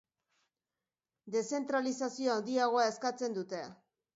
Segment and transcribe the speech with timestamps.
[1.35, 3.65] Deszentralizazio handiagoa eskatzen dute.